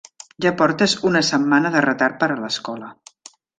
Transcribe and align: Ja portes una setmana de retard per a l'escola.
Ja 0.45 0.51
portes 0.61 0.95
una 1.09 1.21
setmana 1.29 1.73
de 1.77 1.85
retard 1.89 2.19
per 2.25 2.33
a 2.37 2.41
l'escola. 2.43 2.93